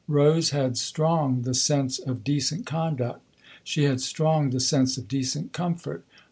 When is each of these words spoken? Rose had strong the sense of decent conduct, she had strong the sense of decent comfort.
Rose 0.07 0.49
had 0.49 0.77
strong 0.79 1.43
the 1.43 1.53
sense 1.53 1.99
of 1.99 2.23
decent 2.23 2.65
conduct, 2.65 3.21
she 3.63 3.83
had 3.83 4.01
strong 4.01 4.49
the 4.49 4.59
sense 4.59 4.97
of 4.97 5.07
decent 5.07 5.53
comfort. 5.53 6.03